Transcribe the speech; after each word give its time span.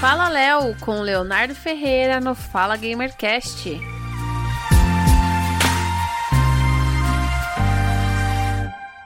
Fala 0.00 0.28
Léo 0.28 0.76
com 0.76 1.00
Leonardo 1.00 1.56
Ferreira 1.56 2.20
no 2.20 2.32
Fala 2.32 2.76
Gamercast. 2.76 3.80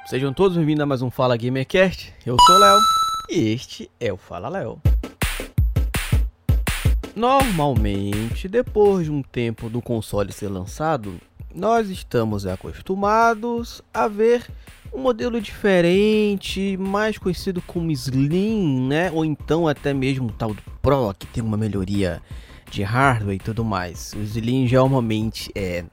Sejam 0.05 0.35
todos 0.35 0.55
bem-vindos 0.59 0.83
a 0.83 0.87
mais 0.87 1.01
um 1.01 1.11
Fala 1.11 1.35
Gamercast. 1.35 2.13
Eu 2.27 2.37
sou 2.39 2.59
Léo 2.59 2.79
e 3.31 3.55
este 3.55 3.91
é 3.99 4.13
o 4.13 4.19
Fala 4.19 4.51
Léo. 4.51 4.83
Normalmente, 7.17 8.47
depois 8.47 9.07
de 9.07 9.13
um 9.13 9.23
tempo 9.23 9.71
do 9.71 9.81
console 9.81 10.31
ser 10.31 10.49
lançado, 10.49 11.19
nós 11.55 11.89
estamos 11.89 12.47
acostumados 12.47 13.83
a 13.93 14.09
ver 14.09 14.47
um 14.93 15.01
modelo 15.01 15.41
diferente, 15.41 16.77
mais 16.77 17.17
conhecido 17.17 17.63
como 17.63 17.91
Slim, 17.91 18.89
né? 18.89 19.11
Ou 19.11 19.25
então 19.25 19.67
até 19.67 19.95
mesmo 19.95 20.29
o 20.29 20.33
tal 20.33 20.53
do 20.53 20.63
Pro, 20.83 21.15
que 21.19 21.27
tem 21.27 21.43
uma 21.43 21.57
melhoria 21.57 22.21
de 22.71 22.83
hardware 22.83 23.37
e 23.37 23.39
tudo 23.39 23.65
mais. 23.65 24.13
O 24.15 24.21
Slim 24.21 24.67
geralmente 24.67 25.51
é 25.55 25.85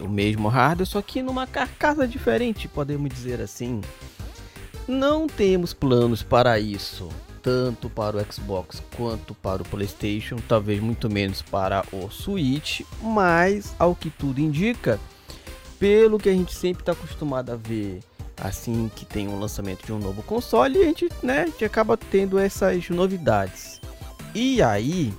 o 0.00 0.08
mesmo 0.08 0.48
hardware, 0.48 0.86
só 0.86 1.02
que 1.02 1.22
numa 1.22 1.46
carcaça 1.46 2.06
diferente, 2.06 2.68
podemos 2.68 3.10
dizer 3.10 3.40
assim. 3.40 3.80
Não 4.86 5.26
temos 5.26 5.74
planos 5.74 6.22
para 6.22 6.58
isso, 6.58 7.08
tanto 7.48 7.88
para 7.88 8.18
o 8.18 8.32
Xbox 8.32 8.82
quanto 8.94 9.34
para 9.34 9.62
o 9.62 9.64
PlayStation, 9.64 10.36
talvez 10.46 10.82
muito 10.82 11.08
menos 11.08 11.40
para 11.40 11.82
o 11.90 12.10
Switch, 12.10 12.82
mas 13.00 13.74
ao 13.78 13.94
que 13.94 14.10
tudo 14.10 14.38
indica, 14.38 15.00
pelo 15.78 16.18
que 16.18 16.28
a 16.28 16.32
gente 16.32 16.54
sempre 16.54 16.82
está 16.82 16.92
acostumado 16.92 17.50
a 17.50 17.56
ver 17.56 18.00
assim 18.38 18.90
que 18.94 19.06
tem 19.06 19.28
um 19.28 19.40
lançamento 19.40 19.86
de 19.86 19.94
um 19.94 19.98
novo 19.98 20.22
console, 20.22 20.78
a 20.78 20.84
gente, 20.84 21.08
né, 21.22 21.44
a 21.44 21.46
gente 21.46 21.64
acaba 21.64 21.96
tendo 21.96 22.38
essas 22.38 22.90
novidades. 22.90 23.80
E 24.34 24.60
aí, 24.60 25.14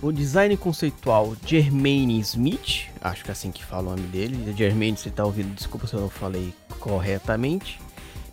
o 0.00 0.10
design 0.10 0.56
conceitual 0.56 1.36
Jermaine 1.44 2.20
Smith, 2.20 2.86
acho 3.02 3.22
que 3.22 3.30
é 3.30 3.32
assim 3.32 3.52
que 3.52 3.62
fala 3.62 3.88
o 3.88 3.96
nome 3.96 4.08
dele, 4.08 4.54
Jermaine, 4.56 4.96
você 4.96 5.10
está 5.10 5.26
ouvindo, 5.26 5.54
desculpa 5.54 5.86
se 5.86 5.92
eu 5.92 6.00
não 6.00 6.08
falei 6.08 6.54
corretamente, 6.80 7.78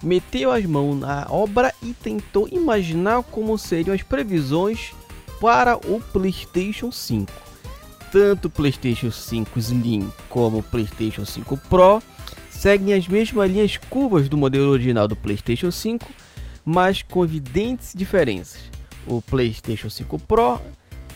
meteu 0.02 0.52
as 0.52 0.66
mãos 0.66 0.96
na 0.96 1.28
obra 1.30 1.74
e 1.82 1.94
tentou 1.94 2.48
imaginar 2.52 3.24
como 3.24 3.58
seriam 3.58 3.94
as 3.94 4.04
previsões 4.04 4.94
para 5.40 5.78
o 5.78 6.02
PlayStation 6.12 6.92
5. 6.92 7.32
Tanto 8.12 8.46
o 8.46 8.50
PlayStation 8.50 9.12
5 9.12 9.58
Slim 9.60 10.12
como 10.30 10.60
o 10.60 10.64
PlayStation 10.64 11.26
5 11.26 11.58
Pro 11.70 12.02
seguem 12.50 12.94
as 12.94 13.08
mesmas 13.08 13.50
linhas 13.50 13.78
curvas 13.78 14.28
do 14.30 14.38
modelo 14.38 14.70
original 14.70 15.08
do 15.08 15.16
PlayStation 15.16 15.72
5, 15.72 16.08
mas 16.66 17.02
com 17.02 17.24
evidentes 17.24 17.94
diferenças. 17.96 18.60
O 19.08 19.22
PlayStation 19.22 19.90
5 19.90 20.20
Pro 20.20 20.62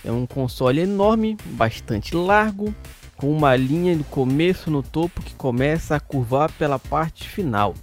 é 0.04 0.12
um 0.12 0.26
console 0.26 0.82
enorme, 0.82 1.38
bastante 1.52 2.16
largo, 2.16 2.74
com 3.18 3.32
uma 3.32 3.56
linha 3.56 3.96
no 3.96 4.04
começo 4.06 4.72
no 4.72 4.82
topo 4.82 5.22
que 5.22 5.36
começa 5.36 5.96
a 5.96 6.00
curvar 6.00 6.52
pela 6.54 6.80
parte 6.80 7.30
final, 7.30 7.74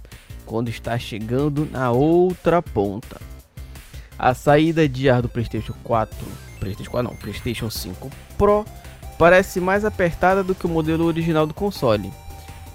quando 0.45 0.69
está 0.69 0.97
chegando 0.97 1.67
na 1.71 1.91
outra 1.91 2.61
ponta. 2.61 3.19
A 4.17 4.33
saída 4.33 4.87
de 4.87 5.09
ar 5.09 5.21
do 5.21 5.29
PlayStation 5.29 5.73
4, 5.83 6.15
PlayStation 6.59 6.91
4 6.91 7.09
não, 7.09 7.17
PlayStation 7.17 7.69
5 7.69 8.09
Pro 8.37 8.65
parece 9.17 9.59
mais 9.59 9.83
apertada 9.83 10.43
do 10.43 10.55
que 10.55 10.65
o 10.65 10.69
modelo 10.69 11.05
original 11.05 11.45
do 11.45 11.53
console, 11.53 12.11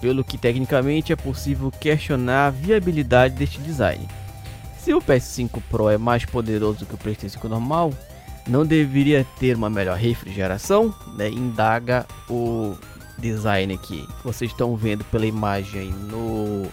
pelo 0.00 0.24
que 0.24 0.38
tecnicamente 0.38 1.12
é 1.12 1.16
possível 1.16 1.70
questionar 1.70 2.46
a 2.46 2.50
viabilidade 2.50 3.34
deste 3.34 3.60
design. 3.60 4.08
Se 4.78 4.94
o 4.94 5.00
PS5 5.00 5.60
Pro 5.70 5.88
é 5.88 5.98
mais 5.98 6.24
poderoso 6.24 6.86
que 6.86 6.94
o 6.94 6.98
PlayStation 6.98 7.34
5 7.34 7.48
normal, 7.48 7.92
não 8.48 8.64
deveria 8.64 9.26
ter 9.38 9.54
uma 9.56 9.68
melhor 9.68 9.96
refrigeração? 9.96 10.94
Né? 11.16 11.28
Indaga 11.28 12.06
o 12.28 12.74
design 13.18 13.74
aqui. 13.74 14.06
Vocês 14.24 14.50
estão 14.50 14.74
vendo 14.76 15.04
pela 15.04 15.26
imagem 15.26 15.90
no 15.90 16.66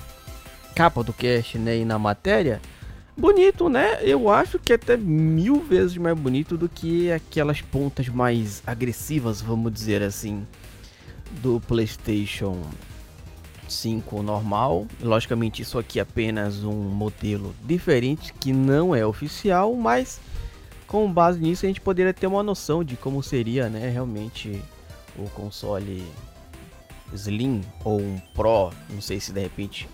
capa 0.75 1.01
do 1.01 1.13
cast 1.13 1.57
né? 1.57 1.77
e 1.77 1.85
na 1.85 1.97
matéria. 1.97 2.61
Bonito, 3.17 3.69
né? 3.69 3.99
Eu 4.01 4.29
acho 4.29 4.59
que 4.59 4.73
é 4.73 4.75
até 4.75 4.97
mil 4.97 5.61
vezes 5.61 5.95
mais 5.95 6.17
bonito 6.19 6.57
do 6.57 6.67
que 6.67 7.09
aquelas 7.09 7.61
pontas 7.61 8.09
mais 8.09 8.61
agressivas, 8.67 9.41
vamos 9.41 9.71
dizer 9.71 10.03
assim, 10.03 10.45
do 11.41 11.61
PlayStation 11.61 12.61
5 13.69 14.21
normal. 14.21 14.85
Logicamente, 15.01 15.61
isso 15.61 15.79
aqui 15.79 15.97
é 15.97 16.01
apenas 16.01 16.61
um 16.65 16.73
modelo 16.73 17.55
diferente 17.63 18.33
que 18.33 18.51
não 18.51 18.93
é 18.93 19.05
oficial, 19.05 19.73
mas 19.75 20.19
com 20.85 21.09
base 21.09 21.39
nisso 21.39 21.65
a 21.65 21.69
gente 21.69 21.79
poderia 21.79 22.13
ter 22.13 22.27
uma 22.27 22.43
noção 22.43 22.83
de 22.83 22.97
como 22.97 23.23
seria, 23.23 23.69
né, 23.69 23.89
realmente 23.89 24.61
o 25.17 25.29
console 25.29 26.05
Slim 27.13 27.61
ou 27.85 28.01
um 28.01 28.19
Pro. 28.33 28.71
Não 28.89 28.99
sei 28.99 29.21
se 29.21 29.31
de 29.31 29.39
repente 29.39 29.87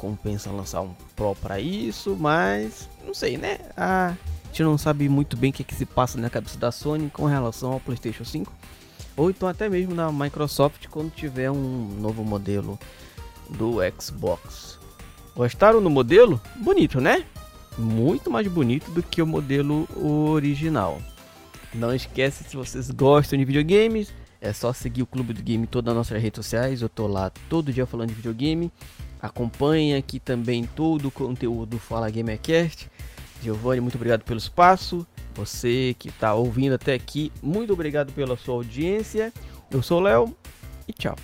compensa 0.00 0.50
lançar 0.50 0.80
um 0.80 0.94
Pro 1.14 1.34
para 1.34 1.60
isso, 1.60 2.16
mas 2.18 2.88
não 3.06 3.12
sei, 3.12 3.36
né? 3.36 3.58
A 3.76 4.16
gente 4.46 4.62
não 4.62 4.78
sabe 4.78 5.08
muito 5.08 5.36
bem 5.36 5.50
o 5.50 5.52
que, 5.52 5.62
é 5.62 5.64
que 5.64 5.74
se 5.74 5.84
passa 5.84 6.18
na 6.18 6.30
cabeça 6.30 6.58
da 6.58 6.72
Sony 6.72 7.10
com 7.10 7.26
relação 7.26 7.72
ao 7.72 7.80
PlayStation 7.80 8.24
5, 8.24 8.52
ou 9.16 9.30
então 9.30 9.46
até 9.48 9.68
mesmo 9.68 9.94
na 9.94 10.10
Microsoft 10.10 10.88
quando 10.88 11.10
tiver 11.10 11.50
um 11.50 11.88
novo 12.00 12.24
modelo 12.24 12.78
do 13.50 13.76
Xbox. 14.00 14.78
Gostaram 15.36 15.82
do 15.82 15.90
modelo? 15.90 16.40
Bonito, 16.56 17.00
né? 17.00 17.24
muito 17.78 18.30
mais 18.30 18.46
bonito 18.46 18.90
do 18.90 19.02
que 19.02 19.22
o 19.22 19.26
modelo 19.26 19.88
original. 19.96 21.00
Não 21.74 21.94
esquece, 21.94 22.44
se 22.44 22.56
vocês 22.56 22.90
gostam 22.90 23.38
de 23.38 23.44
videogames, 23.44 24.12
é 24.40 24.52
só 24.52 24.72
seguir 24.72 25.02
o 25.02 25.06
Clube 25.06 25.32
do 25.32 25.42
Game 25.42 25.64
em 25.64 25.66
todas 25.66 25.92
as 25.92 25.96
nossas 25.96 26.22
redes 26.22 26.36
sociais. 26.36 26.82
Eu 26.82 26.88
tô 26.88 27.06
lá 27.06 27.30
todo 27.48 27.72
dia 27.72 27.86
falando 27.86 28.08
de 28.08 28.14
videogame. 28.14 28.72
Acompanhe 29.20 29.94
aqui 29.94 30.18
também 30.18 30.64
todo 30.64 31.08
o 31.08 31.10
conteúdo 31.10 31.70
do 31.70 31.78
Fala 31.78 32.10
Gamercast. 32.10 32.90
Giovanni, 33.42 33.80
muito 33.80 33.96
obrigado 33.96 34.22
pelo 34.22 34.38
espaço. 34.38 35.06
Você 35.34 35.94
que 35.98 36.08
está 36.08 36.34
ouvindo 36.34 36.74
até 36.74 36.94
aqui, 36.94 37.32
muito 37.42 37.72
obrigado 37.72 38.12
pela 38.12 38.36
sua 38.36 38.54
audiência. 38.54 39.32
Eu 39.70 39.82
sou 39.82 39.98
o 39.98 40.02
Léo 40.02 40.36
e 40.88 40.92
tchau. 40.92 41.16